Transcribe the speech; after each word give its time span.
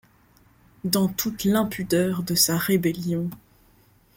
Dans 0.83 1.07
toute 1.09 1.43
l'impudeur 1.43 2.23
de 2.23 2.33
sa 2.33 2.57
rébellion; 2.57 3.29